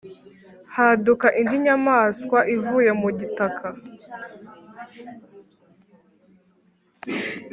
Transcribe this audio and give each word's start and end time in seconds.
Haduka 0.75 1.27
indi 1.39 1.57
nyamaswa 1.65 2.39
ivuye 2.55 2.91
mu 3.01 3.09
gitaka 3.19 3.67